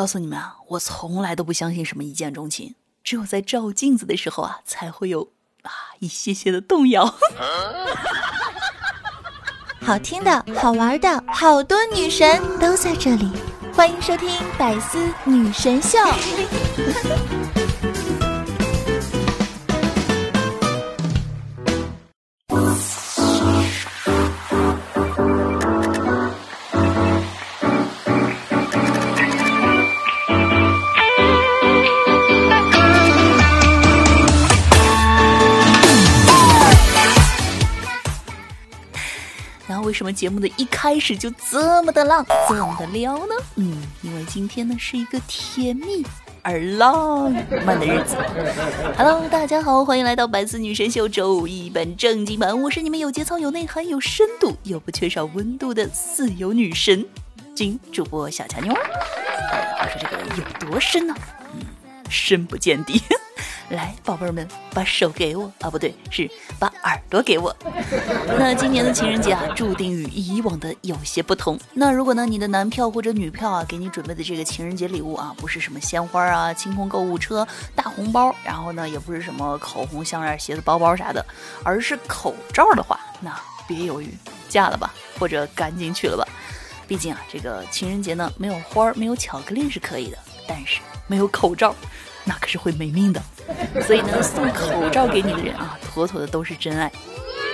[0.00, 5.28] 告诉你们啊，我从来都不相信什么一见钟情，只有在照镜子的时候啊，才会有
[5.60, 7.04] 啊一些些的动摇。
[9.84, 13.30] 好听的、好玩的，好多女神都在这里，
[13.74, 15.98] 欢迎收听《百思女神秀》。
[39.90, 43.34] 为什么节目的一开始就这么的浪，这么的撩呢？
[43.56, 46.06] 嗯，因为今天呢是一个甜蜜
[46.42, 47.32] 而浪
[47.66, 48.16] 漫的日子。
[48.96, 57.04] Hello，大家好，欢迎来到百思女神秀周五一本正经版，我是你们有节操、有内涵、有深度又不缺少温度的自由女神
[57.56, 58.72] 金主播小强妞。
[58.72, 61.12] 话说这个有多深呢？
[61.54, 61.62] 嗯，
[62.08, 63.02] 深不见底。
[63.70, 65.70] 来，宝贝儿们，把手给我啊！
[65.70, 67.54] 不对，是把耳朵给我。
[68.36, 71.56] 那今年的情人节啊，注定与以往的有些不同。
[71.72, 77.46] 那如果呢，你的男票或者女票啊，给你准备的这个情人节礼物啊，不是什么鲜花啊、清空购物车、
[77.76, 81.24] 大红包，然后呢，也不是什么口红、项链、鞋子、包包啥的，
[81.62, 83.32] 而是口罩的话，那
[83.68, 84.12] 别犹豫，
[84.48, 86.26] 嫁了吧，或者赶紧娶了吧。
[86.88, 90.18] 毕竟啊，这个情人节呢，没有花、没有巧克力是可以的，
[90.48, 91.72] 但是没有口罩。
[92.24, 93.22] 那可是会没命的，
[93.86, 96.90] 所以呢，送口罩给你的人啊，妥妥的都是真爱。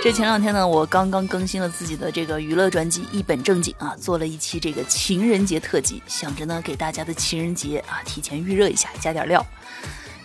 [0.02, 9.44] 这前两天呢，我刚刚更新了自己的这个娱乐专辑，一本正经啊，做了一期这个情人节特辑，想着呢给大家的情人节啊提前预热一下，加点料。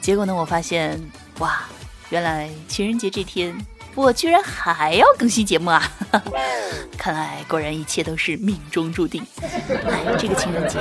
[0.02, 1.00] 结果呢，我发现
[1.40, 1.64] 哇，
[2.10, 3.56] 原来情人节这天
[3.96, 5.92] 我居然还要更新节目啊！
[6.98, 9.26] 看来果然一切都是命中注定。
[9.42, 10.80] 哎，这个情人节，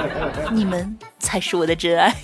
[0.52, 2.14] 你们才是我的真爱。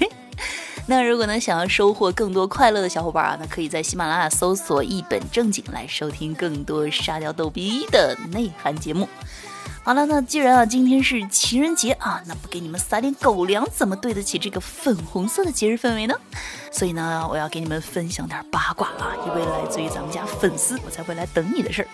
[0.89, 9.09] 那如果呢，想要收获更多快乐的小伙伴啊，那可以在喜马拉雅搜索“一本正经”来收听更多沙雕逗逼的内涵节目。
[9.83, 16.15] 好了，那既然啊今天是情人节啊，那不给你们撒点狗粮，怎么对得起这个粉红色的节日氛围呢？
[16.71, 21.89] 所以呢，我要给你们分享点八卦啊，一位来自于咱们家粉丝我才会来等你的事儿。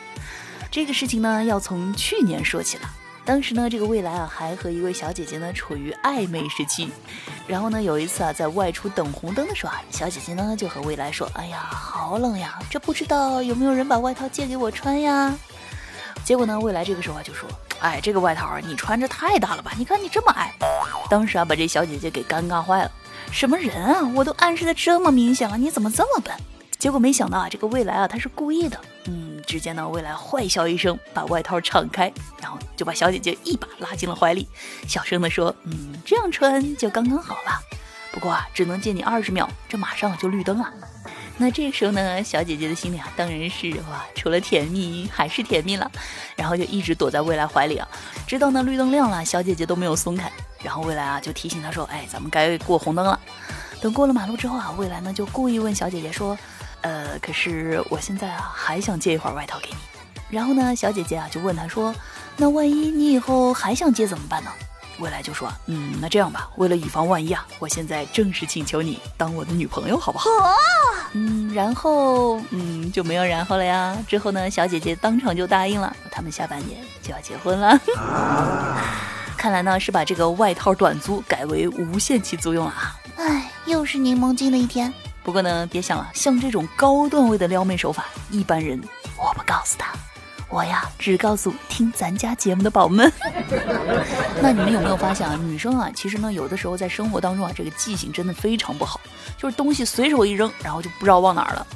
[0.71, 2.91] 这个事情呢，要从去年说起了。
[3.25, 6.91] 当时呢，这个未来啊还和一位小姐姐呢处于暧昧时期，
[7.47, 15.33] 然后呢有一次啊在外出等红灯的时候啊，小姐姐呢就和未来说：“哎呀，好冷呀，这不知道有没有人把外套借给我穿呀？”
[16.25, 17.49] 结果呢，未来这个时候啊就说
[17.81, 19.73] ：“哎，这个外套啊你穿着太大了吧？
[19.79, 20.53] 你看你这么矮。”
[21.09, 22.91] 当时啊把这小姐姐给尴尬坏了，
[23.31, 24.03] 什么人啊？
[24.17, 26.35] 我都暗示的这么明显了，你怎么这么笨？
[26.83, 28.77] 结果没想到啊，这个未来啊他是故意的。
[29.05, 34.49] 嗯，只见到未来坏笑一声，把外套敞开，然后就把小姐姐一把拉进了怀里，
[34.89, 37.53] 小声的说：“嗯，这样穿就刚刚好了。
[38.11, 40.69] 不过啊，只能借你二十秒，这马上就绿灯了。”
[41.39, 45.89] 那这时候呢，小姐姐的心里啊，当然是哇，除了甜蜜还是甜蜜了，
[46.35, 47.87] 然后就一直躲在未来怀里啊，
[48.27, 50.29] 直到那绿灯亮了，小姐姐都没有松开，
[50.65, 53.21] 然后未来啊就提醒她说：“哎，咱们该过红灯了。”
[53.81, 56.37] 等过了马路之后啊，未来呢就故意问小姐姐说。
[56.83, 59.77] 呃，可是我现在啊，还想借一会儿外套给你。
[60.31, 61.95] 然后呢，小姐姐啊就问他说
[62.37, 64.51] ：“那万一你以后还想借怎么办呢？”
[64.99, 70.29] 未来就说：“嗯，那这样吧，为了以防万一啊，我现在正式请求你当我的女朋友，好不好？”
[71.15, 73.97] 嗯，然后嗯就没有然后了呀。
[74.09, 77.79] 之后呢，小姐姐当场就答应了，他们下半年就要结婚了。
[79.37, 82.97] 看来呢是把这个外套短租改为无限期租用了啊。
[83.17, 84.93] 哎，又是柠檬精的一天。
[85.23, 88.81] 不过呢，别想了，像这种高段位的撩妹手法，一般人
[89.17, 89.93] 我不告诉他，
[90.49, 93.11] 我呀只告诉听咱家节目的宝们。
[94.43, 99.01] 那你们有没有发现啊，女生啊，其实呢，有的时候在生活当中啊，这个记性真的非常不好，
[99.39, 101.67] 就是东西随手一扔，然后就不知道忘哪儿了。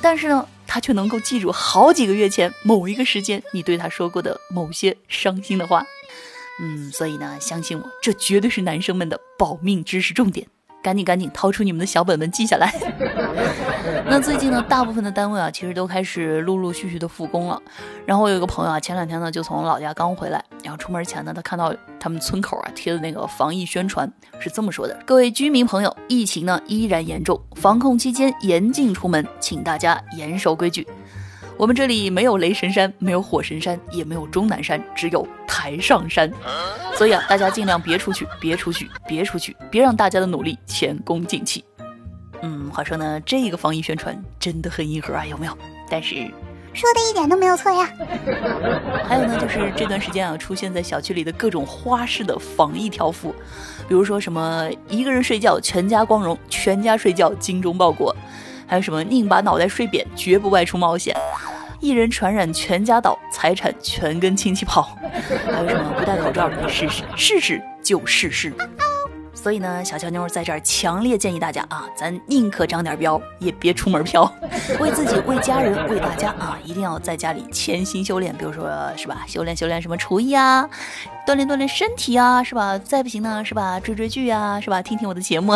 [0.00, 5.84] 但是呢，她却能够记住好几个月前某一个时间你对她说过的某些伤心的话。
[6.60, 10.46] 嗯，所以呢，相信我，这绝对是男生们的保命知识重点。
[10.84, 12.70] 赶紧赶紧掏出你们的小本本记下来。
[14.06, 17.58] 那最近呢，大部分的单位啊，其实都开始陆陆续续的复工了。
[18.04, 30.86] 然后我有一个朋友啊，前两天呢就从老家刚回来，然后出门前呢，他看到他们村口啊贴的那个防疫宣传是这么说的：各位居民朋友，疫情呢依然严重，防控期间严禁出门，请大家严守规矩。
[31.56, 36.30] 我们这里没有雷神山，没有火神山，也没有终南山，只有台上山。
[36.94, 41.64] 所以啊，大家尽量别出去，别出去，别出去，别让大家的努力前功尽弃。
[42.42, 45.56] 嗯，话说呢，这个防疫宣传真的很硬核啊，有没有？
[45.88, 46.14] 但是
[46.72, 47.88] 说的一点都没有错呀。
[49.06, 53.34] 还有呢，就是这段时间啊，出现在小区里的各种花式的防疫条幅，
[53.88, 58.14] 比如说什么一个人睡觉全家光荣，全家睡觉精忠报国，
[58.66, 61.16] 还有什么宁把脑袋睡扁，绝不外出冒险。
[61.80, 64.96] 一人传染全家倒，财产全跟亲戚跑。
[65.52, 68.52] 还有什么不戴口罩可以试试，试试就试试。
[69.34, 74.24] 所以呢，小乔妞在这儿强烈建议大家啊，咱宁可长点膘，也别出门飘。
[74.80, 78.34] 为自己、为家人、为大家啊，一定要在家里潜心修炼。
[78.34, 79.24] 比如说，是吧？
[79.26, 80.66] 修炼修炼什么厨艺啊，
[81.26, 82.78] 锻炼锻炼身体啊，是吧？
[82.78, 83.80] 再不行呢，是吧？
[83.80, 84.82] 追追剧啊，是吧？
[84.82, 85.54] 听听我的节目。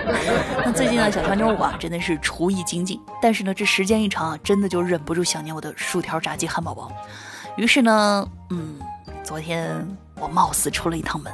[0.64, 3.00] 那最近呢，小乔妞我啊，真的是厨艺精进。
[3.20, 6.90] 但是呢，这时间一长啊，真的就忍不住想念我的薯条、炸鸡、汉堡包。
[7.56, 8.78] 于是呢，嗯，
[9.24, 9.86] 昨天
[10.20, 11.32] 我冒死出了一趟门。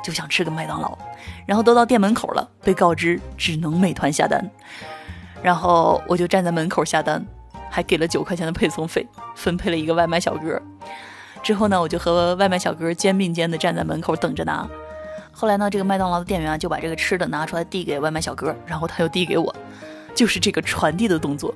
[0.00, 0.96] 就想吃个麦当劳，
[1.44, 4.42] 然后都到店门口了，被告知只能美团下单，
[5.42, 7.22] 然后我就站在门口下单，
[7.68, 10.62] 还给了九块钱的配送费，分配了一个外卖小哥。
[11.42, 14.68] 之后呢，我就和外卖小哥肩并肩的站在门口等着拿。
[15.32, 19.54] 后来呢，这个麦当劳的店员啊就把这个吃的拿出来递给外卖小哥，然后他又递给我，
[20.14, 21.54] 就是这个传递的动作，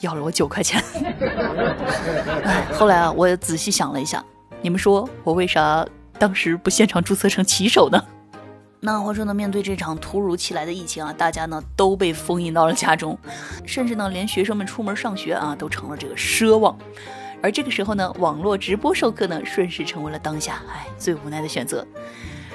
[0.00, 0.82] 要了我九块钱。
[2.44, 4.24] 哎，后来啊，我也仔细想了一下，
[4.62, 5.86] 你们说我为啥？
[6.18, 8.02] 当时不现场注册成骑手呢？
[8.80, 13.18] 那话说呢，面对这场突如其来的疫情啊，大家呢都被封印到了家中，
[13.66, 16.74] 甚至呢连学生们出门上学啊都成了这个奢望。
[17.42, 21.86] 而这个时候呢，网络直播授课呢顺势成为了当下哎最无奈的选择。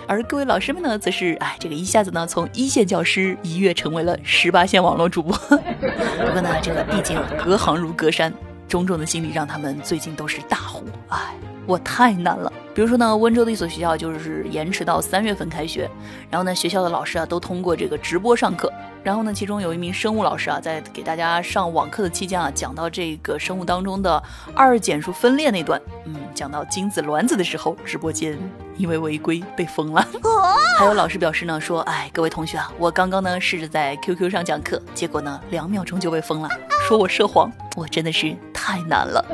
[0.07, 5.37] 而各位老师们呢，则是哎这个一下子呢从一线教师一跃成为了十八线网络主播。
[5.47, 8.33] 不过呢，这个毕竟隔行如隔山，
[8.67, 11.35] 种种的心理让他们最近都是大呼哎。
[11.67, 15.89] 我太难了，比如说呢，温州的一所学校就是延迟到三月份开学，
[16.29, 24.21] 然后呢，学校的老师啊都通过这个直播上课，然后呢，其中有一名生物老师啊，在给大家上网课的期间啊，讲到这个生物当中的
[24.53, 28.37] 二减数分裂那段，嗯，讲到精子卵子的时候，直播间
[28.77, 30.05] 因为违规被封了。
[30.77, 36.49] 还有老师表示呢，说，哎，各位同学啊，我刚刚呢试着在 QQ 上讲课，结果呢两秒钟就被封了，
[36.91, 39.25] 说我涉黄，我真的是太难了。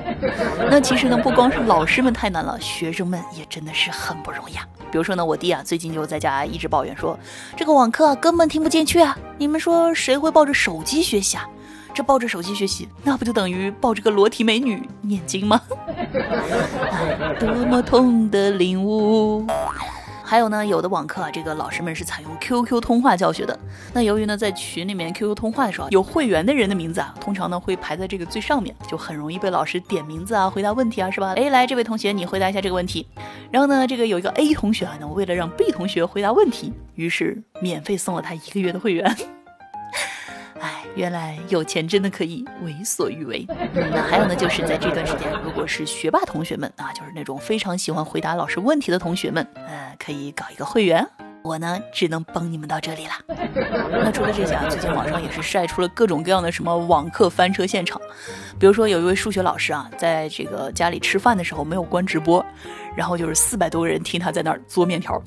[0.70, 2.14] 那其实呢，不光是老师们。
[2.14, 4.64] 太难了，学生们也真的是很不容易啊。
[4.92, 7.18] 比如说呢，我弟啊，最近就在家一直抱怨说，
[7.56, 9.18] 这个网课啊根本听不进去啊。
[9.40, 11.50] 你们说谁会抱着手机学习啊？
[11.96, 15.60] 这抱着手机学习，那不就等于抱着个裸体美女念经吗？
[17.42, 19.48] 多么痛的领悟。
[20.30, 23.58] 还有呢，有的网课啊，这个老师们是采用 QQ 通话教学的。
[23.94, 31.34] 那由于呢，在群里面 QQ 通话的时候，有会员的人的名字啊，通常呢会排在这个最上面，就很容易被老师点名字啊，回答问题啊，是吧？
[31.38, 33.08] 哎，来，这位同学，你回答一下这个问题。
[33.50, 39.16] 然后呢，这个有一个 A 同学啊，那为了让 B 同学回答问题，于是免费送了他一个月的会员。
[40.60, 43.46] 哎，原来有钱真的可以为所欲为。
[43.74, 51.06] 那还有呢，就是在这段时间，如果是学霸同学们啊，就是那种非常喜欢回答老师问题的同学们，呃，可以搞一个会员。
[51.44, 53.14] 我呢，只能帮你们到这里了。
[53.90, 58.02] 那除了这些啊，最近网上也是晒出了各种各样的什么网课翻车现场。
[58.60, 62.46] 比如说，有一位数学老师啊，在这个家里吃饭的时候没有关直播，
[62.98, 65.22] 然后就是四百多个人听他在那儿做面条。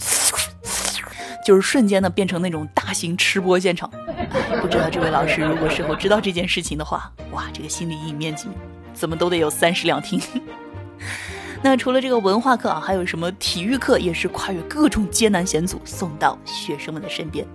[1.45, 3.91] 就是瞬间呢变成那种大型吃播现场，
[4.61, 8.49] 不知道这位老师如果事后知道这件事情的话，哇，这个心理阴影面积
[8.93, 10.21] 怎么都得有三室两厅。
[11.63, 17.47] 那除了这个文化课啊，还有什么体育课也是跨越各种艰难险阻送到学生们的身边。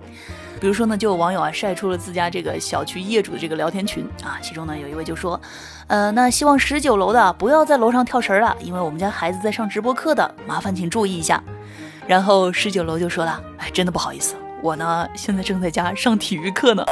[0.60, 5.40] 比如说呢，就有网友啊晒出了自家这个小区业主的这个聊天群啊，其中呢有一位就说，
[5.86, 11.42] 呃，那希望十九楼的不要在楼上跳绳了，因为我们家孩子在上直播课的，麻烦请注意一下。
[12.06, 16.84] 然后十九楼就说了：“哎，真的不好意思，我呢现在正在家上体育课呢。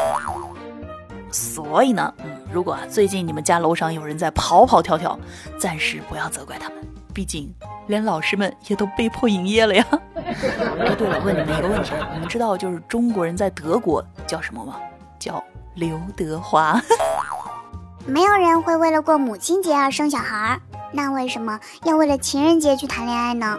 [1.30, 5.18] 所以呢，嗯，如果最近你们家楼上有人在跑跑跳跳，
[5.59, 6.78] 暂时不要责怪他们，
[7.12, 7.52] 毕竟
[7.87, 9.85] 连老师们也都被迫营业了呀。
[10.14, 14.76] 哎，对了，问你们一个问题啊，你们知道就是中国人在德国叫什么吗？
[15.18, 15.42] 叫
[15.75, 16.80] 刘德华。
[18.06, 20.61] 没有人会为了过母亲节而生小孩儿。”
[20.96, 23.58] 那为什么要为了情人节去谈恋爱呢？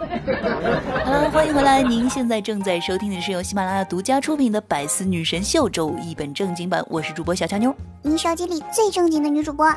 [1.04, 1.82] 好了，欢迎回来！
[1.82, 9.70] 您现在正在收听的是由喜马拉雅独家出品的《百思女神秀》周五一本正经版，我是主播小乔妞，你手机里最正经的女主播。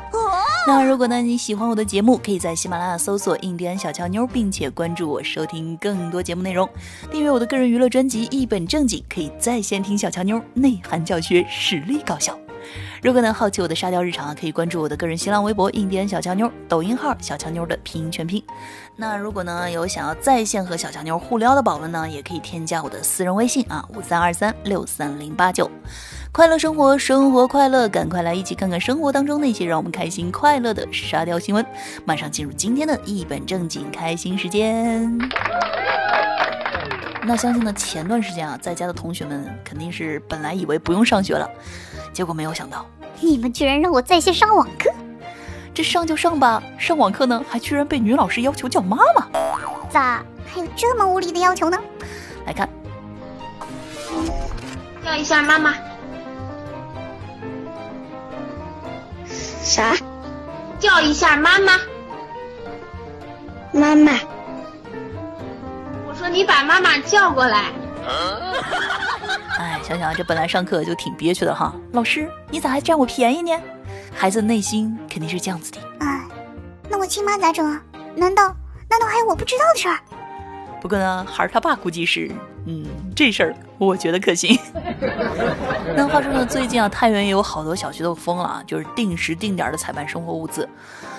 [0.66, 6.66] 那如果呢你喜欢我的节目，可以在喜马拉雅搜索“印第安小乔妞”，并且关注我，收听更多节目内容。
[7.10, 12.38] 订阅我的个人娱乐专辑《一本正经》，可以在线听小乔妞内涵教学，实力高效。
[13.02, 18.44] 如果呢好奇我的沙雕日常啊，可以关注我的个人新浪微博“印第安小乔妞”，抖音号“小乔妞”的拼音全拼。
[18.94, 25.70] 那如果呢有想要在线和小乔妞互撩的宝宝呢，也可以添加我的私人微信啊，五三二三六三零八九。
[26.30, 31.64] 快乐生活，生活快乐，赶快来一起看看生活当中那些让我们开心快乐的沙雕新闻。
[32.04, 35.18] 马上进入今天的一本正经开心时间。
[37.22, 41.48] 那相信呢，前段时间啊，在家的同学们肯定是本来以为不用上学了，
[42.12, 42.84] 结果没有想到，
[43.20, 44.90] 你们居然让我在线上网课，
[45.72, 49.26] 这上就上吧，上网课呢，还居然被女老师要求叫妈妈，
[49.88, 51.78] 咋还有这么无理的要求呢？
[52.46, 52.68] 来看，
[55.04, 55.74] 叫一下妈妈。
[59.62, 59.94] 啥？
[60.78, 61.72] 叫一下妈妈。
[63.72, 64.12] 妈妈。
[66.08, 67.66] 我说你把妈妈叫过来。
[69.58, 73.52] 哎，想想这本来上课就挺憋屈的哈，老师你咋还占我便宜呢？
[74.14, 75.78] 孩子内心肯定是这样子的。
[76.00, 76.24] 哎，
[76.88, 77.82] 那我亲妈咋整啊？
[78.16, 78.44] 难道
[78.88, 79.98] 难道还有我不知道的事儿？
[80.80, 82.30] 不过呢，孩儿他爸估计是，
[82.66, 84.58] 嗯，这事儿我觉得可行。
[85.94, 90.68] 那话说呢，最近啊，太原也有好多小区都封了啊，就是定时定点的采办生活物资。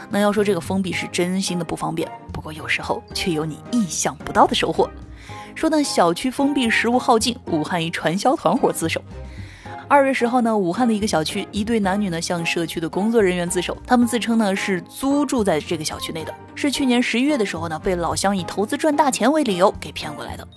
[0.10, 4.90] 那要说这个封闭是真心的不方便，不过有时候却有你意想不到的收获。
[5.56, 9.02] 说呢，小区封闭，食物耗尽，武汉一传销团伙自首。
[9.88, 20.48] 二月十号呢，武汉的一个小区，一对男女呢向社区的工作人员自首，他们自称呢是租住在这个小区内的，是去年十一月的时候呢被老乡以投资赚大钱为理由给骗过来的。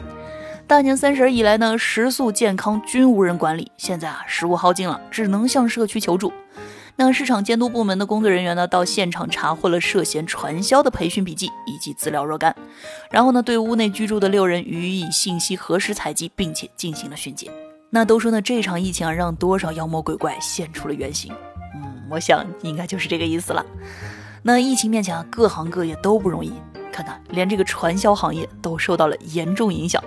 [0.67, 6.33] 大年三十以来呢，食宿健康均无人管理，现在啊食物耗尽了，只能向社区求助。
[6.97, 12.55] 那市场监督部门的工作人员呢到现场查获了涉嫌传销的培训笔记以及资料若干，
[13.11, 17.51] 然后呢对屋内居住的六人予以信息核实采集，并且进行了训诫。
[17.91, 21.33] 那都说呢，这场疫情啊，让多少妖魔鬼怪现出了原形。
[21.75, 23.65] 嗯，我想应该就是这个意思了。
[24.43, 26.53] 那疫情面前啊，各行各业都不容易，
[26.93, 30.03] 看看连这个传销行业都受到了严重影响。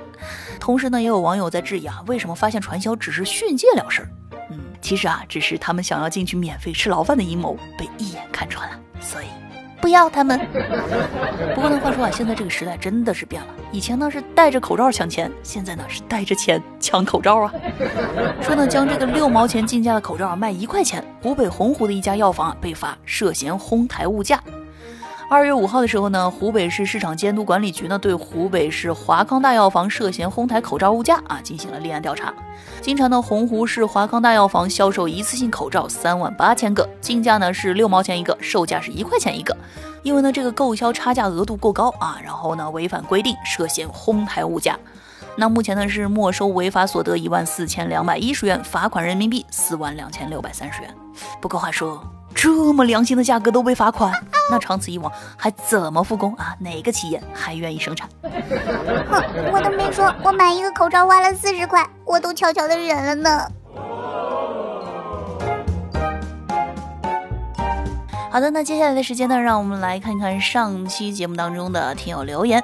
[0.60, 4.10] 同时呢，也有网友在质疑啊，为什么发现传销只是训诫了事儿？
[4.78, 9.26] 嗯，其实啊，只是他们想要进去免费吃牢饭的阴谋被一眼看穿了，所以。
[9.80, 10.40] 不要他们。
[11.54, 13.48] 不过呢，话说啊，现在这个时代真的是变了。
[13.72, 17.54] 以前呢是戴着口罩抢钱，现在呢是带着钱抢口罩啊。
[18.42, 24.42] 说呢，将这个六毛钱进价的口罩卖一块钱，湖北洪湖的一家药房啊被罚涉嫌哄抬物价。
[25.30, 32.34] 二月五号的时候呢，湖北市市场监督管理局呢对湖北市华康大药房涉嫌哄抬口罩物价啊进行了立案调查。
[32.82, 39.56] 经查呢，洪湖市华康大药房销售一次性口罩三万八千个，进价呢是六毛钱一个，售价是一块钱一个。
[40.02, 44.80] 因为呢这个购销差价额度过高啊，然后呢违反规定，涉嫌哄抬物价。
[45.36, 50.96] 那目前呢是没收违法所得一万四千两百一十元，罚款人民币四万两千六百三十元。
[51.42, 52.02] 不过话说。
[52.36, 54.14] 这么良心的价格都被罚款，
[54.50, 56.56] 那长此以往还怎么复工啊？
[56.60, 58.10] 哪个企业还愿意生产？
[58.22, 58.32] 哼，
[59.52, 63.48] 我都没说，我买一个口罩花了四十块，我都悄悄的忍了呢。
[68.30, 72.64] 好的，那接下来的时间呢，让我们来看看上期节目当中的听友留言。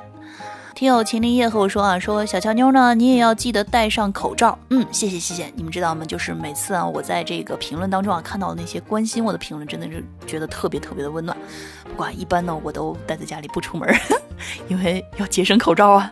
[0.76, 4.58] 听友秦林叶和我说啊，说小乔妞呢，你也要记得戴上口罩。
[4.72, 5.46] 嗯，谢谢谢谢。
[5.56, 6.04] 你们知道吗？
[6.04, 11.38] 就是每次啊，我在这个评论当中啊，看到那些关心我的评论，真的是觉得特别特别的温暖。
[11.84, 13.88] 不过一般呢，我都待在家里不出门，
[14.68, 16.12] 因为要节省口罩啊。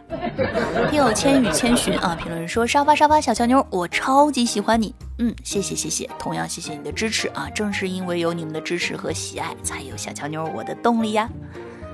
[0.91, 4.93] 听友千与千寻啊，评论说沙发沙发小乔妞，我超级喜欢你。
[5.17, 11.27] 嗯，谢谢谢谢，同样谢谢你的支持啊，正是因为有你们的支持和喜爱，才有小乔妞我的动力呀。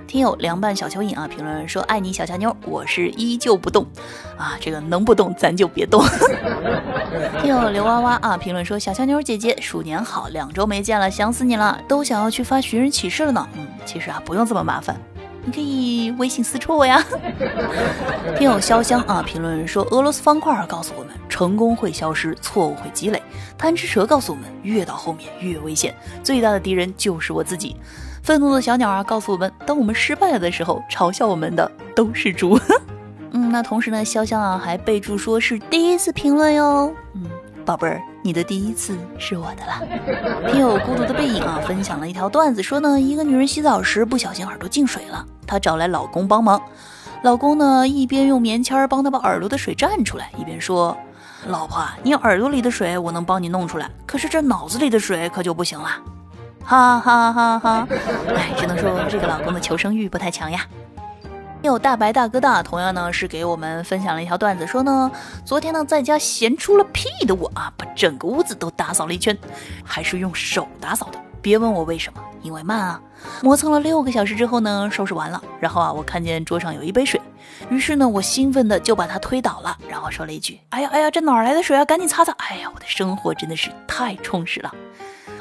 [0.08, 3.86] 听友凉拌小蚯蚓啊，评论说爱你小乔妞，我是依旧不动
[4.38, 6.02] 啊，这个能不动咱就别动。
[7.42, 13.46] 听友刘娃娃啊，评论说小乔妞姐姐鼠年好，两周没见了，想死你了，都想要去发寻人启事了呢。
[13.58, 14.96] 嗯，其实啊不用这么麻烦，
[15.44, 17.04] 你可以微信私戳我呀。
[18.40, 23.22] 听友潇湘啊，评论说俄罗斯方块告诉我们，成功会消失，错误会积累。
[23.58, 27.76] 贪吃蛇告诉我们，越到后面越危险，最大的敌人就是我自己。
[28.28, 32.60] 愤怒的小鸟啊，告诉我们，当我们失败了的时候，嘲笑我们的都是猪。
[33.32, 36.94] 嗯，那同时呢，潇潇啊还备注说是第一次评论哟。
[37.14, 37.24] 嗯，
[37.64, 40.52] 宝贝儿，你的第一次是我的了。
[40.52, 46.62] 听友孤独的背影啊，分享了一条段子，说呢，一个女人洗澡时不小心耳朵进水了，她找来老公帮忙。
[47.24, 50.98] 老公呢一边用棉签帮她把耳朵的水蘸出来，一边说
[51.48, 55.88] ：“老婆，你耳朵里的水我能帮你弄出来，可是这脑子里的水可就不行了。”
[56.68, 57.88] 哈哈哈哈！
[58.36, 60.68] 哎，只能说这个老公的求生欲不太强呀。
[61.62, 65.10] 有大白大哥大，同样呢是给我们分享了一条段子，说呢，
[65.46, 69.38] 昨天呢在家闲出了屁的我啊，把整个屋子都打扫了一圈，
[69.82, 73.00] 还是用手打扫的，别问我为什么，因为慢啊。
[73.42, 77.22] 磨蹭了六个小时之后呢，收拾完了，然后啊，我看见桌上有一杯水，
[77.70, 81.86] 于是呢，我兴奋的就把它推倒了，然后说了一句：“哎呀哎呀，这哪来的水啊？
[81.86, 84.76] 赶紧擦擦！”哎呀，我的生活真的是太充实了。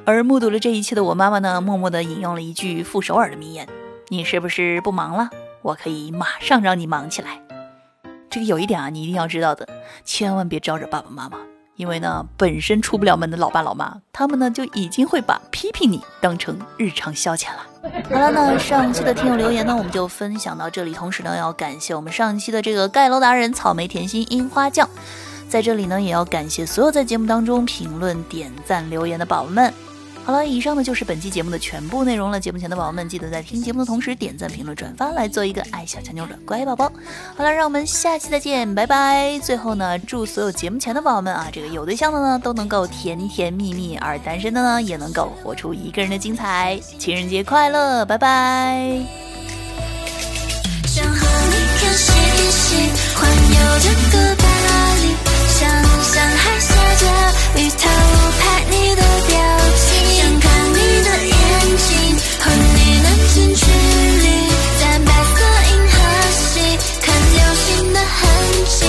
[0.07, 3.69] 而目睹了这一切的我妈妈呢，默默地引用了一句傅首尔的名言
[4.07, 5.29] ：“你是不是不忙了？
[5.63, 7.41] 我可以马上让你忙起来。”
[8.31, 9.69] 这个有一点啊，你一定要知道的，
[10.05, 11.39] 千万别招惹爸爸妈妈。
[11.75, 17.67] 因为呢，本身出不了门的老爸老妈，他们呢就已经会把批评你当成日常消遣了。
[18.09, 20.95] 好了，那上期的听友留言呢，我们就分享到这里。
[20.95, 24.89] 同时呢，要感谢我们上期的这个盖楼达人草莓甜心樱花酱，
[25.49, 29.75] 在这里呢，也要感谢所有在节目当中评论、点赞、留言的宝宝们。
[30.26, 32.40] 好了，以上呢就是本期节目的全部内容了。
[32.40, 36.90] 节目前的宝宝们，记得在听节目的同时点赞、评论、转发，来做一个爱小强妞的乖宝宝。
[37.37, 39.38] 好了，让我们下期再见，拜拜。
[39.38, 46.76] 最后呢，祝所有节目前的宝宝们啊，这个有对象的呢都能够甜甜蜜蜜，而单身的呢也能够活出一个人的精彩。
[46.99, 48.99] 情人节快乐，拜拜。
[50.87, 52.12] 想和你看星
[52.50, 54.45] 星，环游整个巴
[54.97, 55.14] 黎，
[55.47, 55.71] 想
[56.02, 57.06] 象海下着
[57.61, 57.88] 雨，偷
[58.40, 59.37] 拍你的表
[59.76, 59.96] 情。
[63.37, 64.49] 近距离，
[64.81, 65.95] 在白色银河
[66.33, 66.40] 系
[67.02, 68.19] 看流星的痕
[68.64, 68.87] 迹，